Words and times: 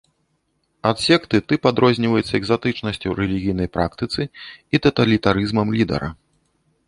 Ад 0.91 0.97
секты 1.07 1.41
тып 1.49 1.67
адрозніваецца 1.71 2.31
экзатычнасцю 2.41 3.13
рэлігійнай 3.19 3.69
практыцы 3.77 4.21
і 4.77 4.83
таталітарызмам 4.87 5.67
лідара. 5.77 6.09